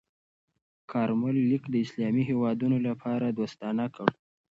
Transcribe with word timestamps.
کارمل 0.91 1.35
لیک 1.49 1.63
د 1.69 1.75
اسلامي 1.85 2.23
هېوادونو 2.29 2.77
لپاره 2.87 3.25
دوستانه 3.39 3.85
کړ. 3.95 4.07